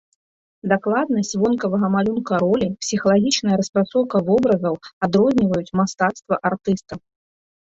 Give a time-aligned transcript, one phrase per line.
[0.69, 4.75] Дакладнасць вонкавага малюнка ролі, псіхалагічная распрацоўка вобразаў
[5.09, 6.93] адрозніваюць мастацтва артыста.